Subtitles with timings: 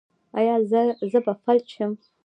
[0.37, 0.55] ایا
[1.11, 1.91] زه به فلج شم؟